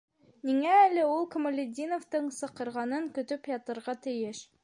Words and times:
Ниңә 0.49 0.77
әле 0.85 1.03
ул 1.09 1.27
Камалетдиновтың 1.35 2.31
саҡырғанын 2.39 3.07
көтөп 3.19 3.53
ятырға 3.55 3.99
тейеш? 4.07 4.45